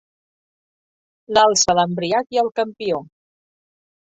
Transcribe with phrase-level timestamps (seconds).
[1.37, 3.05] L'alça l'embriac i el campió.